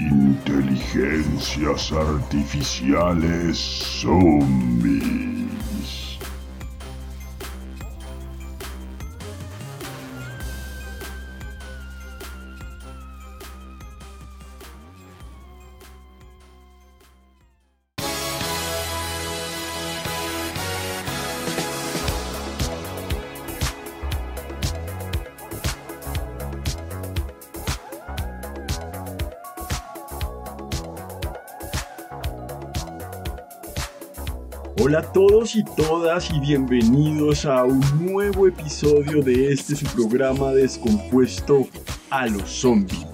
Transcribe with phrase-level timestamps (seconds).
[0.00, 3.58] Inteligencias artificiales
[4.00, 5.27] zombies.
[35.12, 41.66] Todos y todas y bienvenidos a un nuevo episodio de este su programa descompuesto
[42.10, 43.06] a los zombies.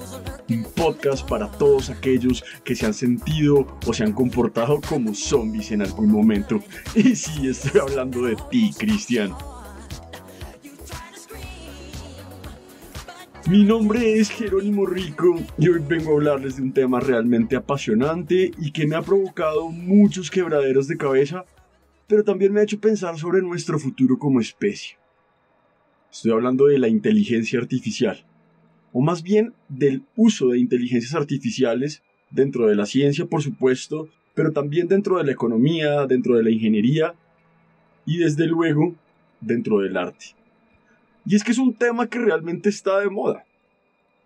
[0.49, 5.71] Un podcast para todos aquellos que se han sentido o se han comportado como zombies
[5.71, 6.61] en algún momento.
[6.95, 9.33] Y sí, estoy hablando de ti, Cristian.
[13.47, 18.51] Mi nombre es Jerónimo Rico y hoy vengo a hablarles de un tema realmente apasionante
[18.59, 21.45] y que me ha provocado muchos quebraderos de cabeza,
[22.07, 24.97] pero también me ha hecho pensar sobre nuestro futuro como especie.
[26.13, 28.25] Estoy hablando de la inteligencia artificial,
[28.93, 34.53] o más bien del uso de inteligencias artificiales dentro de la ciencia, por supuesto, pero
[34.53, 37.15] también dentro de la economía, dentro de la ingeniería
[38.05, 38.95] y desde luego
[39.41, 40.37] dentro del arte.
[41.27, 43.45] Y es que es un tema que realmente está de moda.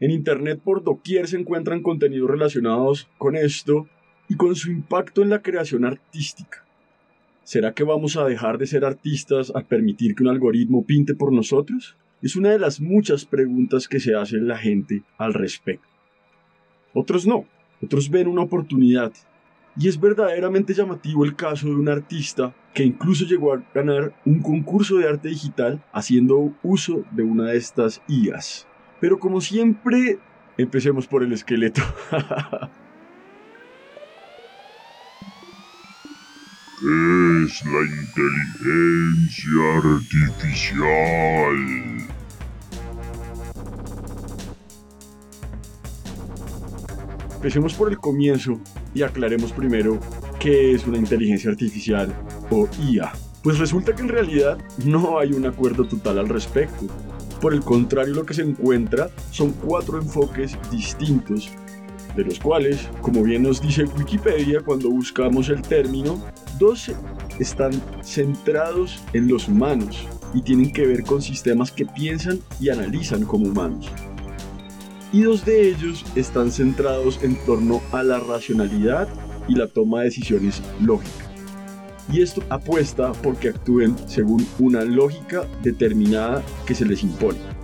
[0.00, 3.88] En Internet por doquier se encuentran contenidos relacionados con esto
[4.28, 6.67] y con su impacto en la creación artística.
[7.48, 11.32] ¿Será que vamos a dejar de ser artistas al permitir que un algoritmo pinte por
[11.32, 11.96] nosotros?
[12.20, 15.88] Es una de las muchas preguntas que se hace la gente al respecto.
[16.92, 17.46] Otros no,
[17.82, 19.14] otros ven una oportunidad.
[19.78, 24.42] Y es verdaderamente llamativo el caso de un artista que incluso llegó a ganar un
[24.42, 28.66] concurso de arte digital haciendo uso de una de estas IAs.
[29.00, 30.18] Pero como siempre,
[30.58, 31.80] empecemos por el esqueleto.
[36.80, 41.58] es la inteligencia artificial?
[47.34, 48.60] Empecemos por el comienzo
[48.94, 49.98] y aclaremos primero
[50.38, 52.14] qué es una inteligencia artificial
[52.50, 53.12] o IA.
[53.42, 56.86] Pues resulta que en realidad no hay un acuerdo total al respecto.
[57.40, 61.50] Por el contrario, lo que se encuentra son cuatro enfoques distintos,
[62.18, 66.22] de los cuales, como bien nos dice Wikipedia cuando buscamos el término,
[66.58, 66.90] dos
[67.38, 73.24] están centrados en los humanos y tienen que ver con sistemas que piensan y analizan
[73.24, 73.90] como humanos
[75.12, 79.08] y dos de ellos están centrados en torno a la racionalidad
[79.46, 81.24] y la toma de decisiones lógica.
[82.12, 87.57] Y esto apuesta porque actúen según una lógica determinada que se les impone.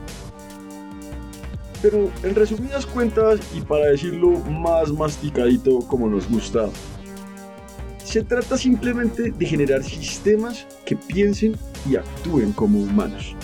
[1.84, 6.70] Pero en resumidas cuentas, y para decirlo más masticadito como nos gusta,
[8.02, 11.54] se trata simplemente de generar sistemas que piensen
[11.86, 13.36] y actúen como humanos.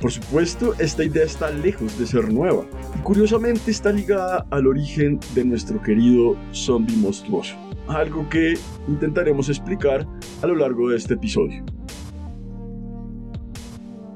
[0.00, 2.66] Por supuesto, esta idea está lejos de ser nueva
[2.98, 7.54] y curiosamente está ligada al origen de nuestro querido zombie monstruoso,
[7.86, 8.54] algo que
[8.88, 10.04] intentaremos explicar
[10.42, 11.64] a lo largo de este episodio.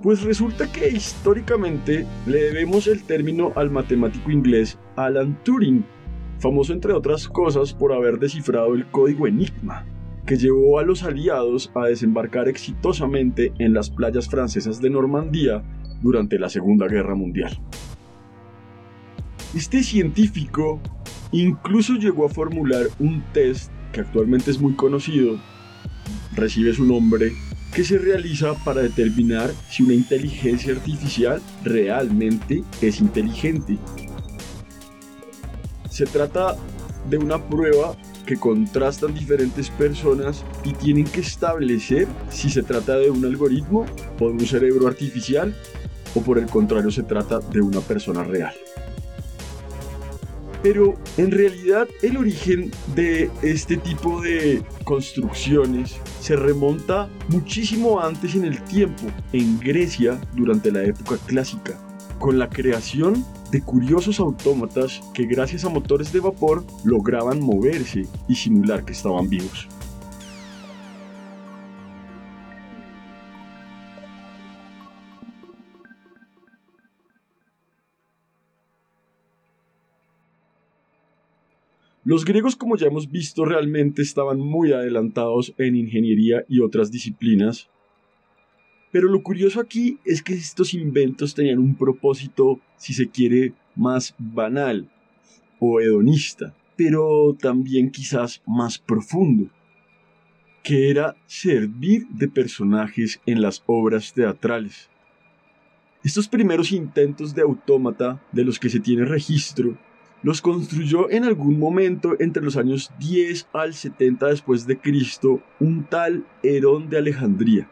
[0.02, 5.84] Pues resulta que históricamente le debemos el término al matemático inglés Alan Turing,
[6.40, 9.86] famoso entre otras cosas por haber descifrado el código Enigma,
[10.26, 15.62] que llevó a los aliados a desembarcar exitosamente en las playas francesas de Normandía
[16.02, 17.56] durante la Segunda Guerra Mundial.
[19.54, 20.80] Este científico
[21.30, 25.38] incluso llegó a formular un test que actualmente es muy conocido,
[26.34, 27.32] recibe su nombre
[27.72, 33.78] que se realiza para determinar si una inteligencia artificial realmente es inteligente.
[35.90, 36.56] Se trata
[37.08, 37.96] de una prueba
[38.26, 43.86] que contrastan diferentes personas y tienen que establecer si se trata de un algoritmo
[44.20, 45.54] o de un cerebro artificial
[46.14, 48.54] o por el contrario se trata de una persona real.
[50.62, 58.44] Pero en realidad el origen de este tipo de construcciones se remonta muchísimo antes en
[58.44, 61.78] el tiempo, en Grecia durante la época clásica,
[62.18, 68.34] con la creación de curiosos autómatas que gracias a motores de vapor lograban moverse y
[68.36, 69.68] simular que estaban vivos.
[82.12, 87.70] Los griegos, como ya hemos visto, realmente estaban muy adelantados en ingeniería y otras disciplinas.
[88.90, 94.14] Pero lo curioso aquí es que estos inventos tenían un propósito, si se quiere, más
[94.18, 94.90] banal
[95.58, 99.48] o hedonista, pero también quizás más profundo,
[100.62, 104.90] que era servir de personajes en las obras teatrales.
[106.04, 109.78] Estos primeros intentos de autómata de los que se tiene registro
[110.22, 115.84] los construyó en algún momento entre los años 10 al 70 después de Cristo un
[115.84, 117.68] tal Herón de Alejandría,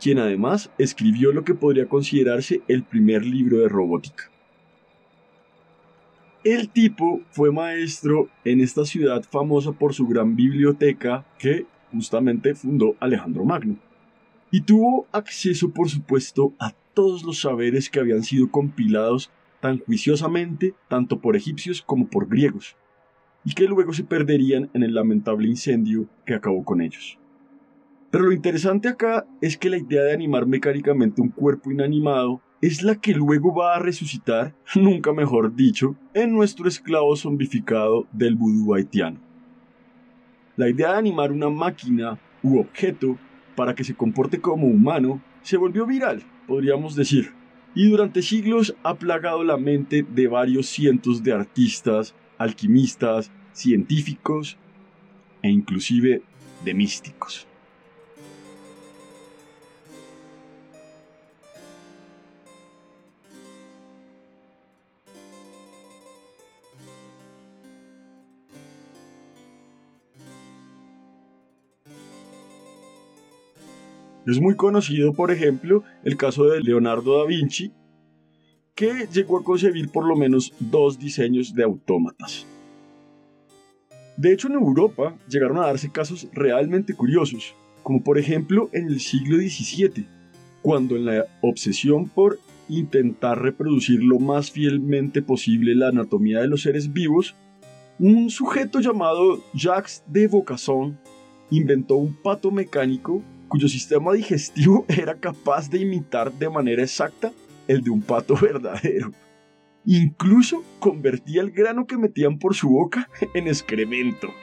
[0.00, 4.30] quien además escribió lo que podría considerarse el primer libro de robótica.
[6.42, 12.96] El tipo fue maestro en esta ciudad famosa por su gran biblioteca que justamente fundó
[13.00, 13.76] Alejandro Magno.
[14.50, 19.30] Y tuvo acceso, por supuesto, a todos los saberes que habían sido compilados
[19.64, 22.76] tan juiciosamente tanto por egipcios como por griegos,
[23.46, 27.18] y que luego se perderían en el lamentable incendio que acabó con ellos.
[28.10, 32.82] Pero lo interesante acá es que la idea de animar mecánicamente un cuerpo inanimado es
[32.82, 38.74] la que luego va a resucitar, nunca mejor dicho, en nuestro esclavo zombificado del vudú
[38.74, 39.18] haitiano.
[40.56, 43.16] La idea de animar una máquina u objeto
[43.56, 47.32] para que se comporte como humano se volvió viral, podríamos decir,
[47.74, 54.56] y durante siglos ha plagado la mente de varios cientos de artistas, alquimistas, científicos
[55.42, 56.22] e inclusive
[56.64, 57.46] de místicos.
[74.26, 77.72] Es muy conocido, por ejemplo, el caso de Leonardo da Vinci,
[78.74, 82.46] que llegó a concebir por lo menos dos diseños de autómatas.
[84.16, 89.00] De hecho, en Europa llegaron a darse casos realmente curiosos, como por ejemplo en el
[89.00, 90.06] siglo XVII,
[90.62, 92.38] cuando en la obsesión por
[92.68, 97.34] intentar reproducir lo más fielmente posible la anatomía de los seres vivos,
[97.98, 100.98] un sujeto llamado Jacques de Vaucanson
[101.50, 103.22] inventó un pato mecánico
[103.54, 107.30] cuyo sistema digestivo era capaz de imitar de manera exacta
[107.68, 109.12] el de un pato verdadero.
[109.86, 114.34] Incluso convertía el grano que metían por su boca en excremento.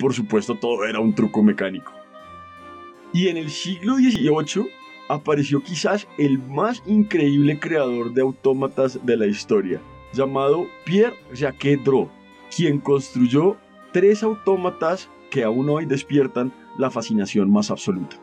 [0.00, 1.92] Por supuesto, todo era un truco mecánico.
[3.12, 4.68] Y en el siglo XVIII
[5.08, 9.80] apareció quizás el más increíble creador de autómatas de la historia,
[10.12, 12.08] llamado Pierre Jacques Dreux,
[12.54, 13.56] quien construyó
[13.92, 18.16] tres autómatas que aún hoy despiertan la fascinación más absoluta.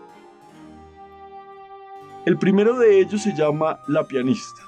[2.25, 4.63] El primero de ellos se llama La pianista,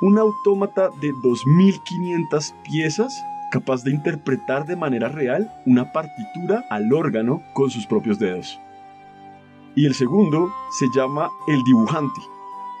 [0.00, 3.12] un autómata de 2.500 piezas
[3.50, 8.60] capaz de interpretar de manera real una partitura al órgano con sus propios dedos.
[9.74, 12.20] Y el segundo se llama El dibujante,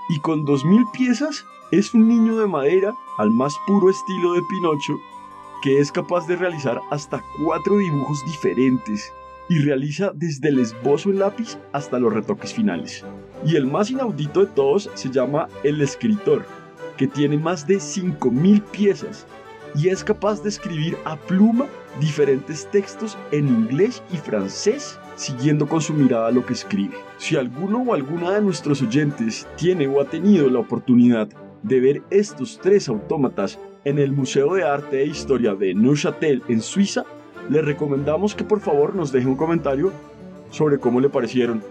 [0.08, 4.94] y con 2.000 piezas es un niño de madera al más puro estilo de Pinocho
[5.62, 9.12] que es capaz de realizar hasta cuatro dibujos diferentes
[9.50, 13.04] y realiza desde el esbozo en lápiz hasta los retoques finales.
[13.44, 16.46] Y el más inaudito de todos se llama El Escritor,
[16.96, 19.26] que tiene más de 5.000 piezas
[19.74, 21.66] y es capaz de escribir a pluma
[22.00, 26.94] diferentes textos en inglés y francés siguiendo con su mirada lo que escribe.
[27.18, 31.28] Si alguno o alguna de nuestros oyentes tiene o ha tenido la oportunidad
[31.62, 36.62] de ver estos tres autómatas en el Museo de Arte e Historia de Neuchâtel en
[36.62, 37.04] Suiza,
[37.48, 39.92] le recomendamos que por favor nos deje un comentario
[40.50, 41.62] sobre cómo le parecieron.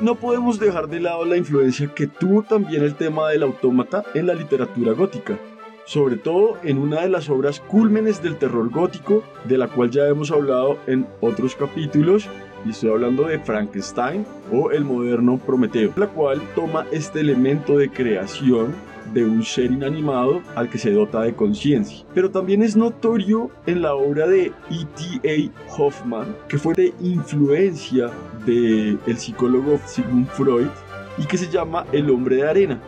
[0.00, 4.26] No podemos dejar de lado la influencia que tuvo también el tema del autómata en
[4.26, 5.38] la literatura gótica,
[5.84, 10.08] sobre todo en una de las obras cúlmenes del terror gótico, de la cual ya
[10.08, 12.30] hemos hablado en otros capítulos,
[12.64, 17.90] y estoy hablando de Frankenstein o el moderno Prometeo, la cual toma este elemento de
[17.90, 18.74] creación
[19.12, 22.04] de un ser inanimado al que se dota de conciencia.
[22.14, 25.50] Pero también es notorio en la obra de E.T.A.
[25.76, 28.10] Hoffman, que fue de influencia
[28.46, 30.68] del el psicólogo Sigmund Freud
[31.18, 32.80] y que se llama El hombre de arena.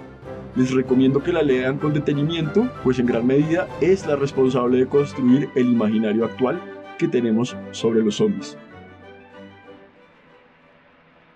[0.55, 4.87] Les recomiendo que la lean con detenimiento, pues en gran medida es la responsable de
[4.87, 6.61] construir el imaginario actual
[6.99, 8.57] que tenemos sobre los zombies.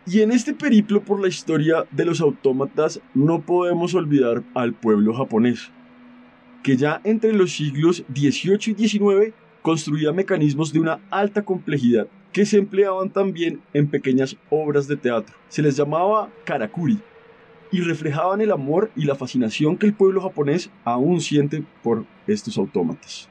[0.09, 5.13] Y en este periplo por la historia de los autómatas no podemos olvidar al pueblo
[5.13, 5.73] japonés,
[6.63, 12.47] que ya entre los siglos XVIII y XIX construía mecanismos de una alta complejidad que
[12.47, 15.35] se empleaban también en pequeñas obras de teatro.
[15.49, 17.01] Se les llamaba karakuri
[17.73, 22.57] y reflejaban el amor y la fascinación que el pueblo japonés aún siente por estos
[22.59, 23.29] autómatas.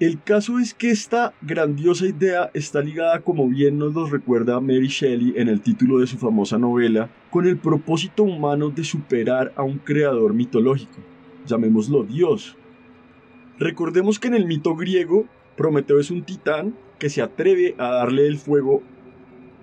[0.00, 4.86] El caso es que esta grandiosa idea está ligada, como bien nos lo recuerda Mary
[4.86, 9.64] Shelley en el título de su famosa novela, con el propósito humano de superar a
[9.64, 11.00] un creador mitológico,
[11.46, 12.56] llamémoslo Dios.
[13.58, 15.26] Recordemos que en el mito griego,
[15.56, 18.84] Prometeo es un titán que se atreve a darle el fuego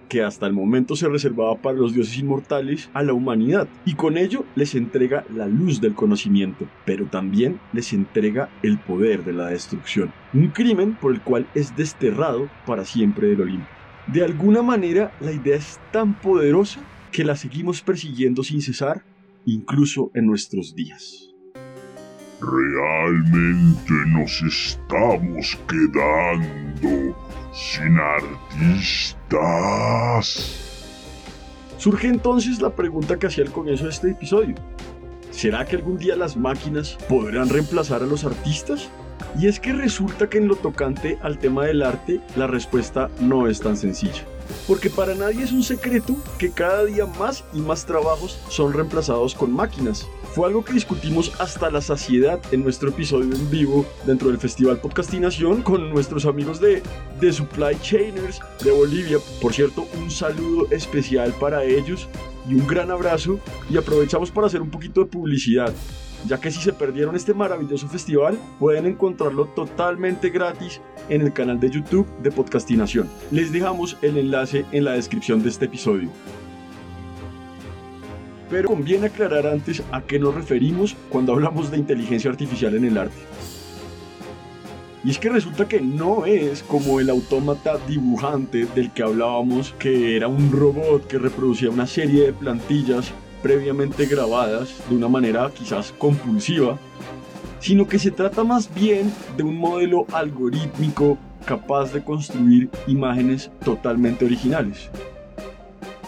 [0.08, 4.18] que hasta el momento se reservaba para los dioses inmortales a la humanidad y con
[4.18, 9.48] ello les entrega la luz del conocimiento, pero también les entrega el poder de la
[9.48, 13.68] destrucción, un crimen por el cual es desterrado para siempre del Olimpo.
[14.08, 16.82] De alguna manera la idea es tan poderosa
[17.12, 19.04] que la seguimos persiguiendo sin cesar,
[19.46, 21.32] incluso en nuestros días.
[22.42, 27.16] Realmente nos estamos quedando
[27.56, 29.16] sin artistas.
[31.78, 34.56] Surge entonces la pregunta que hacía al comienzo de este episodio.
[35.32, 38.90] ¿Será que algún día las máquinas podrán reemplazar a los artistas?
[39.38, 43.48] Y es que resulta que en lo tocante al tema del arte, la respuesta no
[43.48, 44.24] es tan sencilla.
[44.68, 49.36] Porque para nadie es un secreto que cada día más y más trabajos son reemplazados
[49.36, 50.08] con máquinas.
[50.34, 54.80] Fue algo que discutimos hasta la saciedad en nuestro episodio en vivo dentro del Festival
[54.80, 56.84] Podcastinación con nuestros amigos de,
[57.22, 59.18] The Supply Chainers de Bolivia.
[59.42, 62.10] Por cierto, un saludo especial para ellos
[62.50, 63.40] y un gran abrazo.
[63.70, 65.74] Y aprovechamos para hacer un poquito de publicidad
[66.28, 71.60] ya que si se perdieron este maravilloso festival, pueden encontrarlo totalmente gratis en el canal
[71.60, 73.08] de YouTube de Podcastinación.
[73.32, 76.10] Les dejamos el enlace en la descripción de este episodio.
[78.50, 82.98] Pero conviene aclarar antes a qué nos referimos cuando hablamos de inteligencia artificial en el
[82.98, 83.16] arte.
[85.04, 90.16] Y es que resulta que no es como el autómata dibujante del que hablábamos, que
[90.16, 93.14] era un robot que reproducía una serie de plantillas
[93.46, 96.80] previamente grabadas de una manera quizás compulsiva,
[97.60, 104.26] sino que se trata más bien de un modelo algorítmico capaz de construir imágenes totalmente
[104.26, 104.90] originales.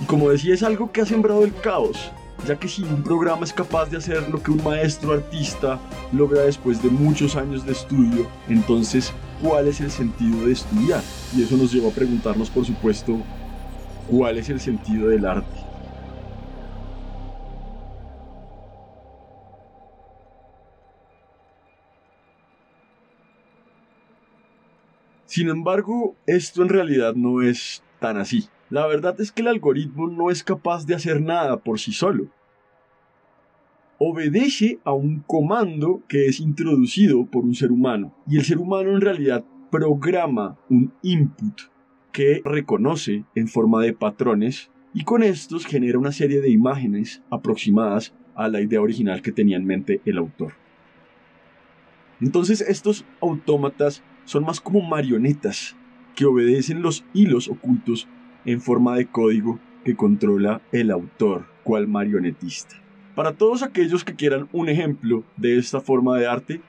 [0.02, 2.10] Y como decía, es algo que ha sembrado el caos,
[2.48, 5.80] ya que si un programa es capaz de hacer lo que un maestro artista
[6.14, 9.14] logra después de muchos años de estudio, entonces,
[9.44, 11.04] ¿cuál es el sentido de estudiar?
[11.36, 13.16] Y eso nos lleva a preguntarnos, por supuesto,
[14.10, 15.67] ¿cuál es el sentido del arte?
[25.38, 28.46] Sin embargo, esto en realidad no es tan así.
[28.72, 32.26] La verdad es que el algoritmo no es capaz de hacer nada por sí solo.
[34.00, 38.16] Obedece a un comando que es introducido por un ser humano.
[38.26, 41.62] Y el ser humano en realidad programa un input
[42.12, 48.12] que reconoce en forma de patrones y con estos genera una serie de imágenes aproximadas
[48.34, 50.54] a la idea original que tenía en mente el autor.
[52.22, 55.76] Entonces estos autómatas son más como marionetas
[56.16, 58.10] que obedecen los hilos ocultos
[58.46, 62.76] en forma de código que controla el autor, cual marionetista.
[63.16, 66.60] Para todos aquellos que quieran un ejemplo de esta forma de arte,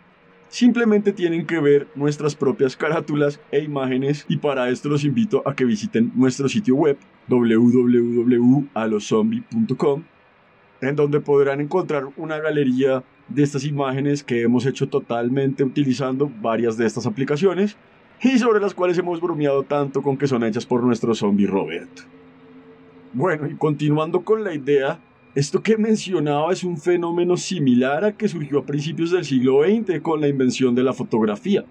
[0.48, 5.54] simplemente tienen que ver nuestras propias carátulas e imágenes y para esto los invito a
[5.54, 6.96] que visiten nuestro sitio web
[7.26, 10.04] www.alozombie.com
[10.80, 16.76] en donde podrán encontrar una galería de estas imágenes que hemos hecho totalmente utilizando varias
[16.76, 17.76] de estas aplicaciones
[18.22, 22.02] y sobre las cuales hemos bromeado tanto con que son hechas por nuestro zombie Roberto.
[23.12, 24.98] Bueno, y continuando con la idea,
[25.34, 30.00] esto que mencionaba es un fenómeno similar a que surgió a principios del siglo XX
[30.00, 31.64] con la invención de la fotografía.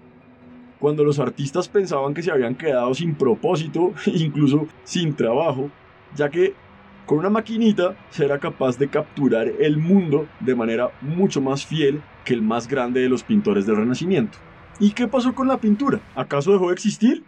[0.78, 5.70] Cuando los artistas pensaban que se habían quedado sin propósito, incluso sin trabajo,
[6.16, 6.54] ya que
[7.08, 12.34] Con una maquinita será capaz de capturar el mundo de manera mucho más fiel que
[12.34, 14.36] el más grande de los pintores del Renacimiento.
[14.78, 16.02] ¿Y qué pasó con la pintura?
[16.14, 17.24] ¿Acaso dejó de existir?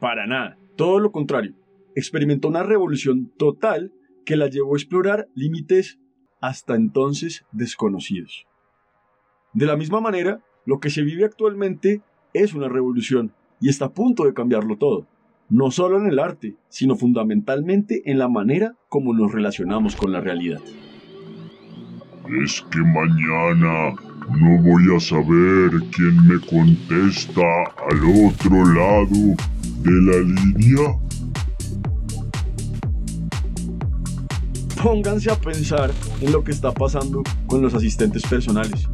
[0.00, 1.54] Para nada, todo lo contrario.
[1.94, 3.90] Experimentó una revolución total
[4.26, 5.98] que la llevó a explorar límites
[6.42, 8.44] hasta entonces desconocidos.
[9.54, 12.02] De la misma manera, lo que se vive actualmente
[12.34, 13.32] es una revolución
[13.62, 15.08] y está a punto de cambiarlo todo,
[15.48, 20.20] no solo en el arte, sino fundamentalmente en la manera como nos relacionamos con la
[20.20, 20.60] realidad.
[22.42, 23.94] Es que mañana
[24.30, 27.42] no voy a saber quién me contesta
[27.90, 29.36] al otro lado
[29.82, 30.98] de la línea.
[34.82, 38.88] Pónganse a pensar en lo que está pasando con los asistentes personales.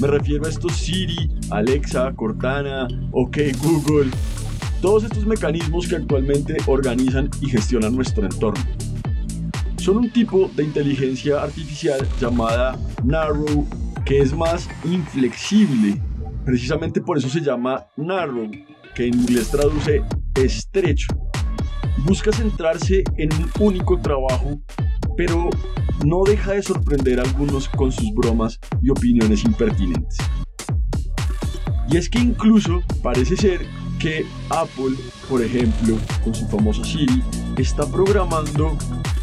[0.00, 4.10] Me refiero a estos Siri, Alexa, Cortana, OK Google,
[4.84, 8.62] todos estos mecanismos que actualmente organizan y gestionan nuestro entorno.
[9.78, 13.66] Son un tipo de inteligencia artificial llamada Narrow
[14.04, 15.98] que es más inflexible.
[16.44, 18.50] Precisamente por eso se llama Narrow,
[18.94, 20.02] que en inglés traduce
[20.34, 21.06] estrecho.
[22.04, 24.60] Busca centrarse en un único trabajo,
[25.16, 25.48] pero
[26.04, 30.18] no deja de sorprender a algunos con sus bromas y opiniones impertinentes.
[31.88, 33.66] Y es que incluso parece ser
[34.04, 34.94] que Apple,
[35.30, 37.22] por ejemplo, con su famoso Siri,
[37.56, 38.76] está programando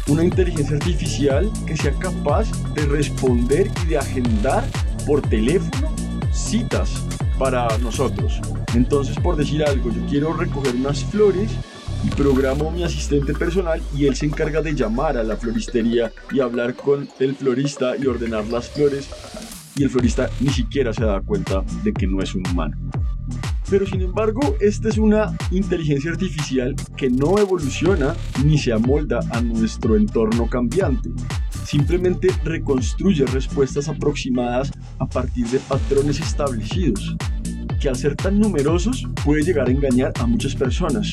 [0.08, 4.64] una inteligencia artificial que sea capaz de responder y de agendar
[5.06, 5.94] por teléfono
[6.32, 7.00] citas
[7.38, 8.40] para nosotros.
[8.74, 11.52] Entonces, por decir algo, yo quiero recoger unas flores
[12.02, 16.40] y programo mi asistente personal y él se encarga de llamar a la floristería y
[16.40, 19.08] hablar con el florista y ordenar las flores
[19.76, 22.76] y el florista ni siquiera se da cuenta de que no es un humano.
[23.72, 28.14] Pero sin embargo, esta es una inteligencia artificial que no evoluciona
[28.44, 31.08] ni se amolda a nuestro entorno cambiante.
[31.64, 37.16] Simplemente reconstruye respuestas aproximadas a partir de patrones establecidos,
[37.80, 41.10] que al ser tan numerosos puede llegar a engañar a muchas personas.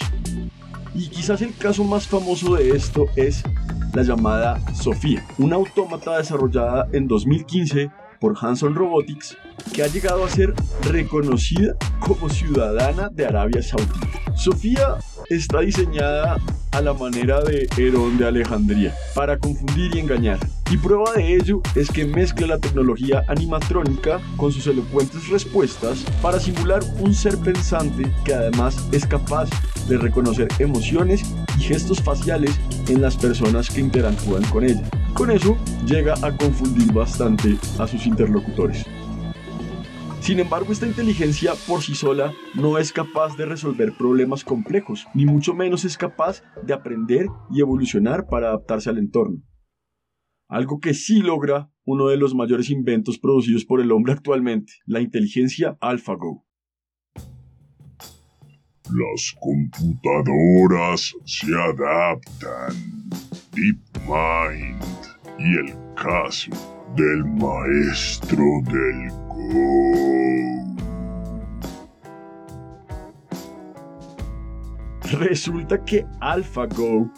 [0.94, 3.42] Y quizás el caso más famoso de esto es
[3.94, 9.38] la llamada Sofía, una autómata desarrollada en 2015 por Hanson Robotics
[9.74, 10.54] que ha llegado a ser
[10.84, 14.08] reconocida como ciudadana de Arabia Saudita.
[14.36, 14.98] Sofía
[15.30, 16.38] está diseñada
[16.72, 20.40] a la manera de Herón de Alejandría, para confundir y engañar.
[20.72, 26.40] Y prueba de ello es que mezcla la tecnología animatrónica con sus elocuentes respuestas para
[26.40, 29.50] simular un ser pensante que además es capaz
[29.90, 31.24] de reconocer emociones
[31.58, 34.88] y gestos faciales en las personas que interactúan con ella.
[35.14, 38.86] Con eso llega a confundir bastante a sus interlocutores.
[40.22, 45.26] Sin embargo, esta inteligencia por sí sola no es capaz de resolver problemas complejos, ni
[45.26, 49.42] mucho menos es capaz de aprender y evolucionar para adaptarse al entorno.
[50.48, 55.02] Algo que sí logra uno de los mayores inventos producidos por el hombre actualmente, la
[55.02, 56.46] inteligencia AlphaGo.
[58.92, 62.76] Las computadoras se adaptan.
[63.52, 64.84] DeepMind
[65.38, 66.52] y el caso
[66.96, 69.20] del maestro del
[75.20, 77.10] Resulta que AlphaGo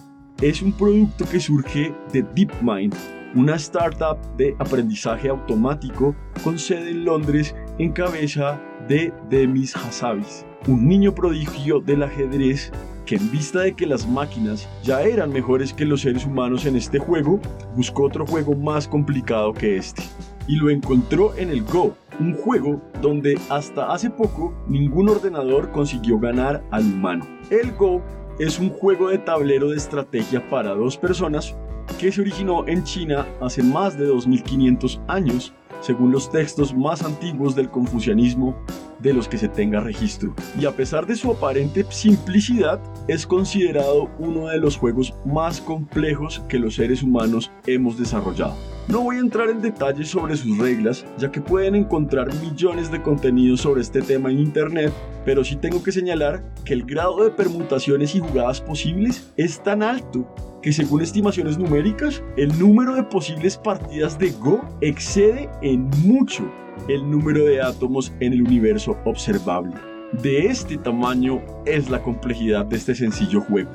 [0.41, 2.95] es un producto que surge de DeepMind,
[3.36, 10.88] una startup de aprendizaje automático con sede en Londres en cabeza de Demis Hassabis, un
[10.88, 12.71] niño prodigio del ajedrez
[13.06, 16.76] que en vista de que las máquinas ya eran mejores que los seres humanos en
[16.76, 17.39] este juego,
[17.76, 20.04] buscó otro juego más complicado que este.
[20.47, 26.19] Y lo encontró en el Go, un juego donde hasta hace poco ningún ordenador consiguió
[26.19, 27.26] ganar al humano.
[27.50, 28.02] El Go
[28.39, 31.56] es un juego de tablero de estrategia para dos personas
[32.00, 37.56] que se originó en China hace más de 2500 años, según los textos más antiguos
[37.56, 38.56] del confucianismo
[39.01, 40.33] de los que se tenga registro.
[40.59, 46.41] Y a pesar de su aparente simplicidad, es considerado uno de los juegos más complejos
[46.47, 48.55] que los seres humanos hemos desarrollado.
[48.91, 53.01] No voy a entrar en detalles sobre sus reglas, ya que pueden encontrar millones de
[53.01, 54.91] contenidos sobre este tema en internet,
[55.23, 59.82] pero sí tengo que señalar que el grado de permutaciones y jugadas posibles es tan
[59.82, 60.27] alto
[60.62, 66.51] que según estimaciones numéricas, el número de posibles partidas de Go excede en mucho
[66.89, 69.73] el número de átomos en el universo observable.
[70.21, 73.71] De este tamaño es la complejidad de este sencillo juego.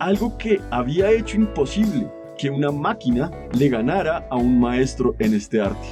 [0.00, 2.06] Algo que había hecho imposible
[2.40, 5.88] que una máquina le ganara a un maestro en este arte.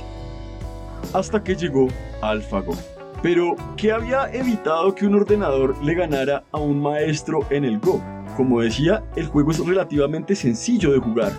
[1.12, 1.88] Hasta que llegó
[2.22, 2.74] AlphaGo.
[3.22, 8.02] Pero, ¿qué había evitado que un ordenador le ganara a un maestro en el Go?
[8.34, 11.32] Como decía, el juego es relativamente sencillo de jugar,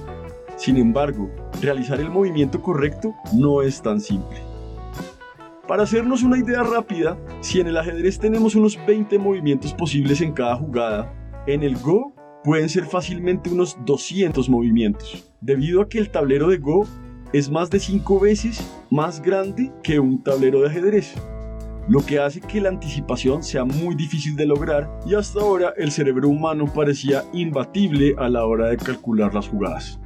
[0.57, 4.37] Sin embargo, realizar el movimiento correcto no es tan simple.
[5.67, 10.33] Para hacernos una idea rápida, si en el ajedrez tenemos unos 20 movimientos posibles en
[10.33, 11.13] cada jugada,
[11.47, 16.57] en el Go pueden ser fácilmente unos 200 movimientos, debido a que el tablero de
[16.57, 16.87] Go
[17.33, 21.13] es más de 5 veces más grande que un tablero de ajedrez,
[21.87, 25.91] lo que hace que la anticipación sea muy difícil de lograr y hasta ahora el
[25.91, 29.99] cerebro humano parecía imbatible a la hora de calcular las jugadas.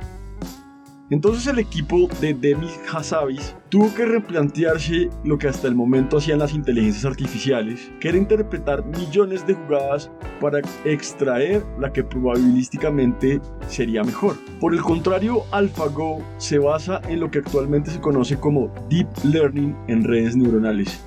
[1.09, 6.39] Entonces el equipo de Demis Hassabis tuvo que replantearse lo que hasta el momento hacían
[6.39, 14.03] las inteligencias artificiales, que era interpretar millones de jugadas para extraer la que probabilísticamente sería
[14.03, 14.37] mejor.
[14.59, 19.75] Por el contrario, AlphaGo se basa en lo que actualmente se conoce como Deep Learning
[19.87, 21.03] en redes neuronales,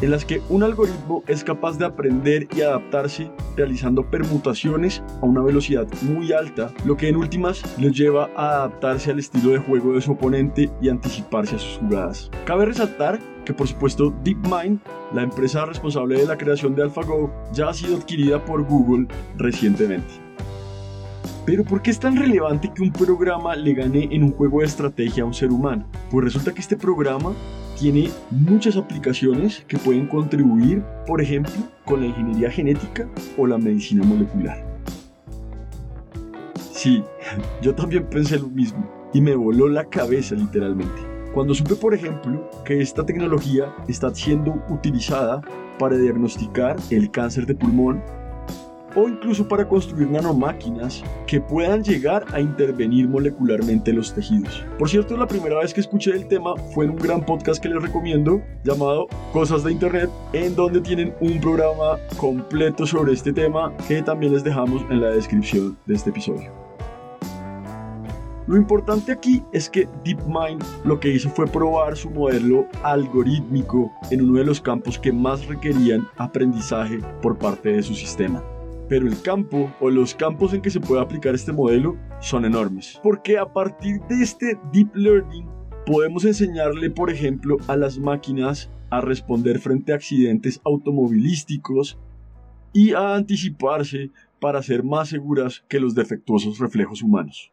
[0.00, 5.42] en las que un algoritmo es capaz de aprender y adaptarse realizando permutaciones a una
[5.42, 9.92] velocidad muy alta, lo que en últimas le lleva a adaptarse al estilo de juego
[9.92, 12.30] de su oponente y anticiparse a sus jugadas.
[12.46, 14.80] Cabe resaltar que por supuesto DeepMind,
[15.12, 20.14] la empresa responsable de la creación de AlphaGo, ya ha sido adquirida por Google recientemente.
[21.46, 24.66] Pero ¿por qué es tan relevante que un programa le gane en un juego de
[24.66, 25.84] estrategia a un ser humano?
[26.10, 27.32] Pues resulta que este programa
[27.80, 31.54] tiene muchas aplicaciones que pueden contribuir, por ejemplo,
[31.86, 34.62] con la ingeniería genética o la medicina molecular.
[36.72, 37.02] Sí,
[37.62, 41.00] yo también pensé lo mismo y me voló la cabeza literalmente.
[41.32, 45.40] Cuando supe, por ejemplo, que esta tecnología está siendo utilizada
[45.78, 48.02] para diagnosticar el cáncer de pulmón
[48.94, 54.64] o incluso para construir nanomáquinas que puedan llegar a intervenir molecularmente los tejidos.
[54.78, 57.68] Por cierto, la primera vez que escuché el tema fue en un gran podcast que
[57.68, 63.72] les recomiendo llamado Cosas de Internet, en donde tienen un programa completo sobre este tema
[63.86, 66.50] que también les dejamos en la descripción de este episodio.
[68.46, 74.22] Lo importante aquí es que DeepMind lo que hizo fue probar su modelo algorítmico en
[74.22, 78.42] uno de los campos que más requerían aprendizaje por parte de su sistema
[78.90, 82.98] pero el campo o los campos en que se puede aplicar este modelo son enormes.
[83.04, 85.48] Porque a partir de este deep learning
[85.86, 92.00] podemos enseñarle, por ejemplo, a las máquinas a responder frente a accidentes automovilísticos
[92.72, 97.52] y a anticiparse para ser más seguras que los defectuosos reflejos humanos.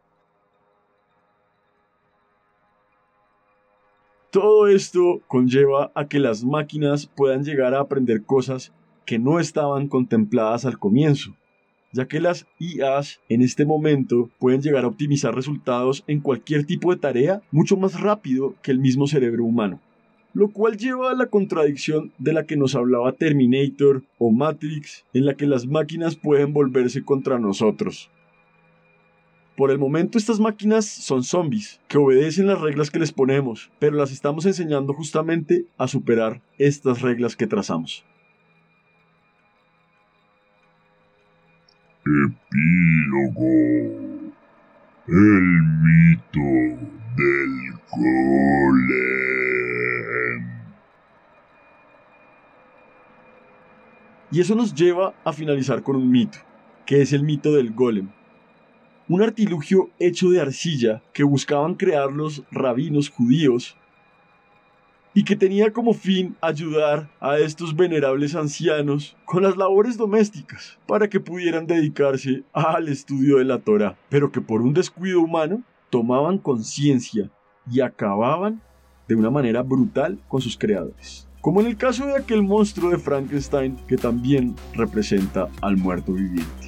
[4.31, 8.73] Todo esto conlleva a que las máquinas puedan llegar a aprender cosas
[9.07, 11.33] que no estaban contempladas al comienzo,
[11.93, 16.93] ya que las IAs en este momento pueden llegar a optimizar resultados en cualquier tipo
[16.93, 19.79] de tarea mucho más rápido que el mismo cerebro humano.
[20.33, 25.25] Lo cual lleva a la contradicción de la que nos hablaba Terminator o Matrix, en
[25.25, 28.11] la que las máquinas pueden volverse contra nosotros.
[29.55, 33.95] Por el momento estas máquinas son zombies, que obedecen las reglas que les ponemos, pero
[33.95, 38.03] las estamos enseñando justamente a superar estas reglas que trazamos.
[42.07, 43.51] Epílogo.
[45.07, 45.45] El
[45.83, 46.49] mito
[47.17, 49.27] del golem.
[54.31, 56.37] Y eso nos lleva a finalizar con un mito,
[56.85, 58.09] que es el mito del golem.
[59.09, 63.77] Un artilugio hecho de arcilla que buscaban crear los rabinos judíos
[65.17, 71.09] y que tenía como fin ayudar a estos venerables ancianos con las labores domésticas para
[71.09, 76.37] que pudieran dedicarse al estudio de la Torah, pero que por un descuido humano tomaban
[76.37, 77.31] conciencia
[77.67, 78.61] y acababan
[79.07, 81.27] de una manera brutal con sus creadores.
[81.41, 86.66] Como en el caso de aquel monstruo de Frankenstein que también representa al muerto viviente.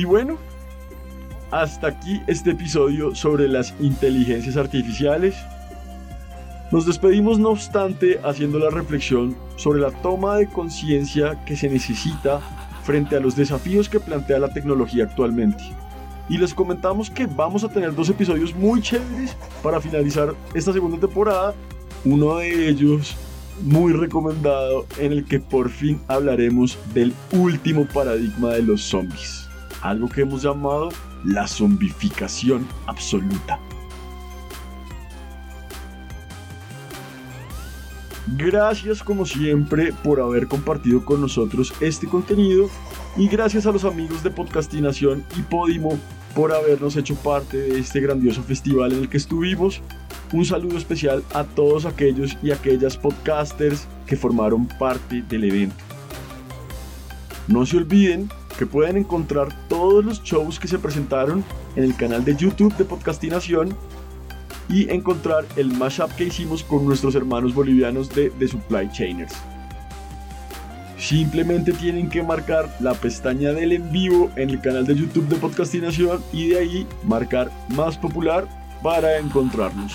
[0.00, 0.38] Y bueno,
[1.50, 5.36] hasta aquí este episodio sobre las inteligencias artificiales.
[6.72, 12.40] Nos despedimos no obstante haciendo la reflexión sobre la toma de conciencia que se necesita
[12.82, 15.62] frente a los desafíos que plantea la tecnología actualmente.
[16.30, 20.98] Y les comentamos que vamos a tener dos episodios muy chéveres para finalizar esta segunda
[20.98, 21.52] temporada.
[22.06, 23.16] Uno de ellos
[23.60, 29.49] muy recomendado en el que por fin hablaremos del último paradigma de los zombies
[29.82, 30.90] algo que hemos llamado
[31.24, 33.58] la zombificación absoluta.
[38.36, 42.68] Gracias como siempre por haber compartido con nosotros este contenido
[43.16, 45.98] y gracias a los amigos de Podcastinación y Podimo
[46.34, 49.82] por habernos hecho parte de este grandioso festival en el que estuvimos.
[50.32, 55.74] un saludo especial a todos aquellos y aquellas podcasters que formaron parte del evento.
[57.48, 61.42] No se olviden que pueden encontrar todos los shows que se presentaron
[61.76, 63.74] en el canal de YouTube de Podcastinación
[64.68, 69.32] y encontrar el mashup que hicimos con nuestros hermanos bolivianos de The Supply Chainers.
[70.98, 75.36] Simplemente tienen que marcar la pestaña del en vivo en el canal de YouTube de
[75.36, 78.46] Podcastinación y de ahí marcar más popular
[78.82, 79.94] para encontrarnos.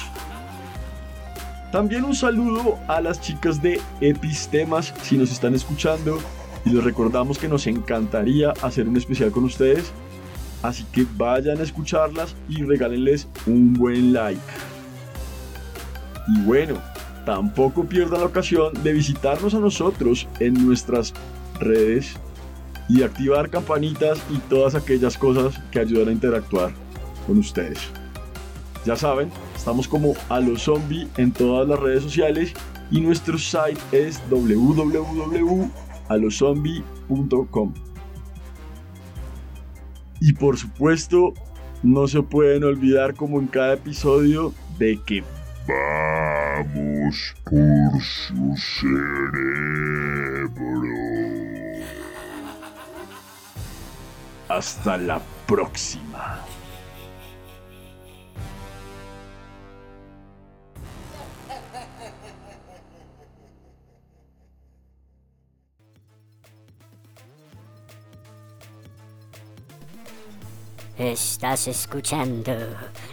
[1.72, 6.18] También un saludo a las chicas de Epistemas si nos están escuchando
[6.66, 9.92] y les recordamos que nos encantaría hacer un especial con ustedes.
[10.64, 14.42] Así que vayan a escucharlas y regálenles un buen like.
[16.28, 16.82] Y bueno,
[17.26, 21.14] tampoco pierdan la ocasión de visitarnos a nosotros en nuestras
[21.60, 22.16] redes
[22.90, 26.74] y activar campanitas y todas aquellas cosas que ayudan a interactuar
[27.28, 27.80] con ustedes.
[28.86, 32.54] Ya saben, estamos como a los zombie en todas las redes sociales
[32.92, 37.74] y nuestro site es www alozombie.com.
[40.20, 41.34] Y por supuesto,
[41.84, 45.24] no se pueden olvidar como en cada episodio de que
[45.68, 48.86] vamos por su cerebro.
[54.48, 56.40] Hasta la próxima.
[70.98, 72.54] Estás escuchando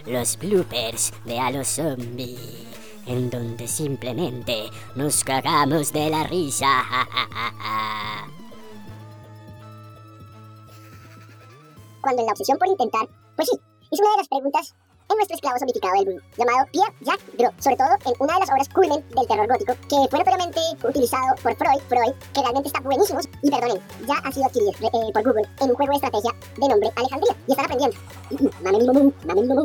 [0.05, 2.65] los bloopers de Halo Zombie,
[3.05, 6.81] en donde simplemente nos cagamos de la risa.
[11.99, 13.59] Cuando en la obsesión por intentar, pues sí,
[13.91, 14.75] es una de las preguntas
[15.13, 18.39] en nuestro esclavo zombificado del mundo, llamado Pierre Jacques Gros, sobre todo en una de
[18.39, 22.67] las obras culmen del terror gótico, que fue notoriamente utilizado por Freud, Freud, que realmente
[22.67, 25.97] está buenísimo, y perdonen, ya ha sido adquirido eh, por Google en un juego de
[25.97, 27.97] estrategia de nombre Alejandría, y están aprendiendo.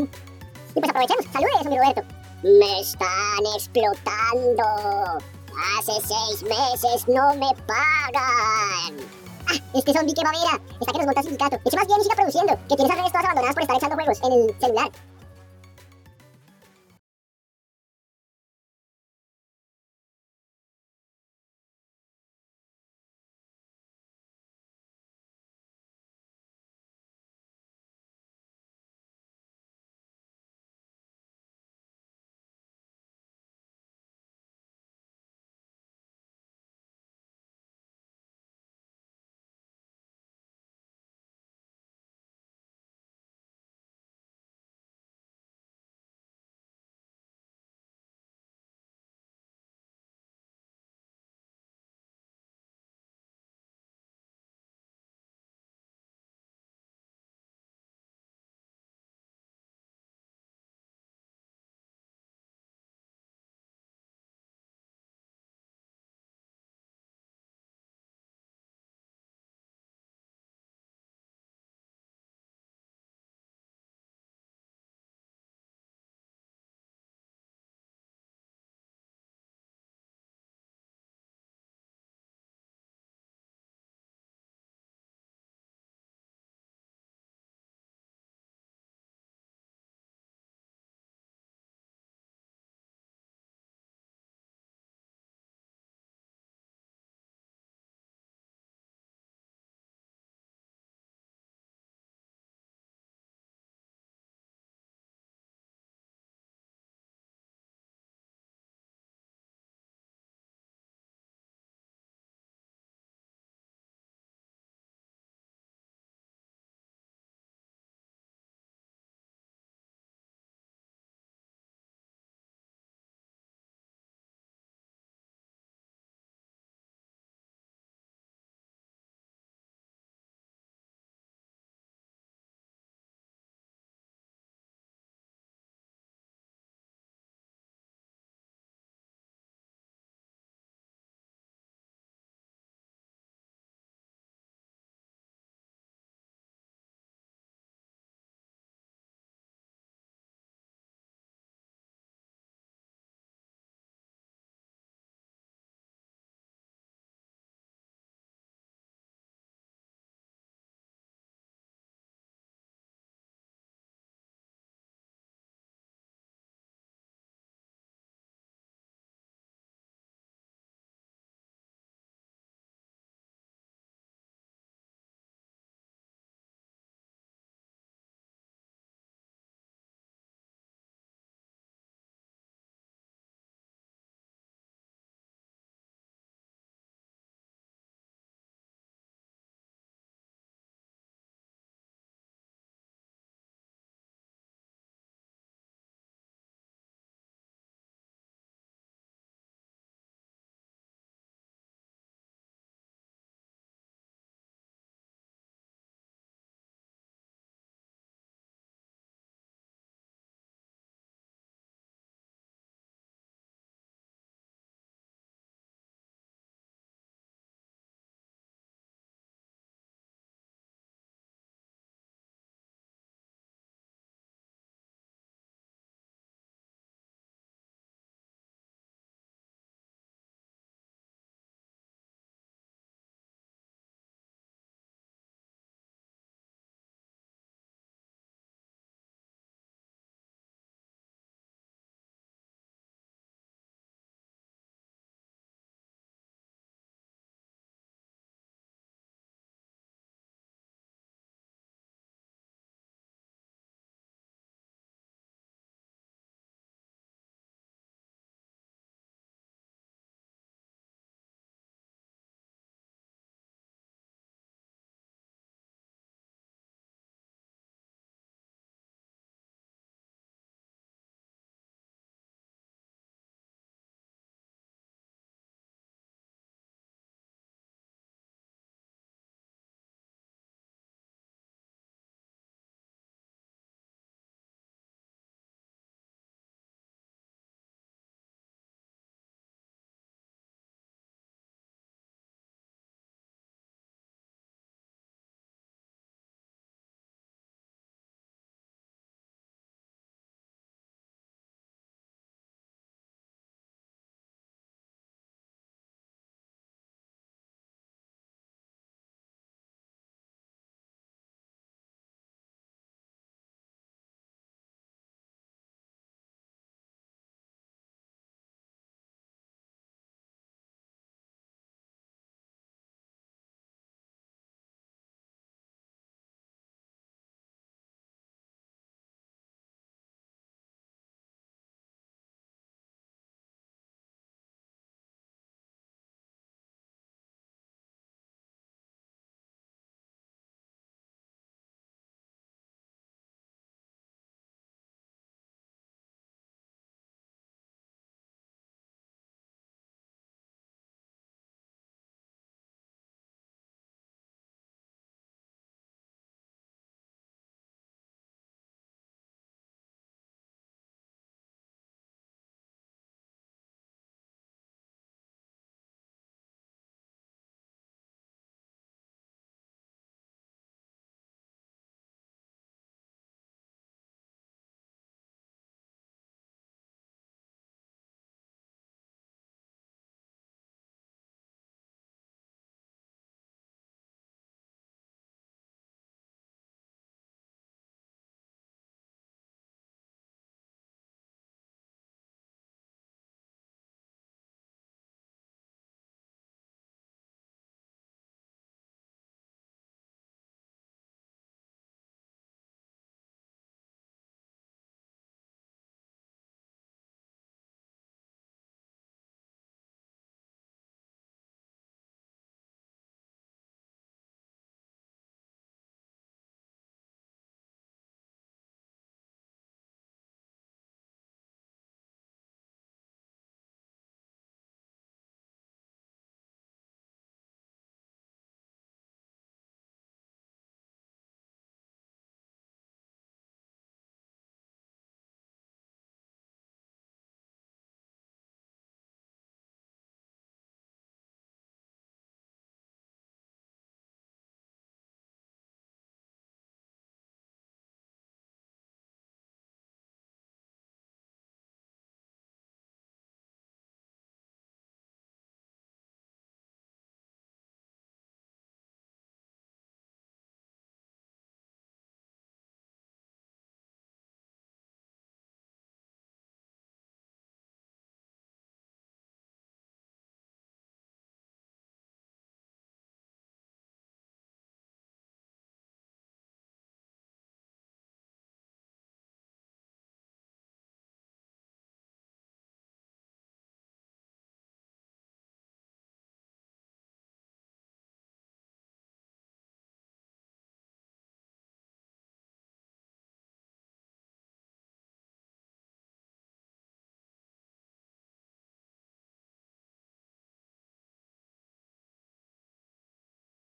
[0.74, 2.02] Y pues aprovechemos, saludos, mi Roberto.
[2.44, 4.62] Me están explotando.
[5.76, 8.94] Hace seis meses no me pagan.
[9.48, 10.60] Ah, este zombie que babera.
[10.80, 11.56] Está que nos monta sindicato.
[11.64, 12.52] Eche más bien y siga produciendo.
[12.68, 14.90] Que tienes las redes todas abandonadas por estar echando juegos en el celular.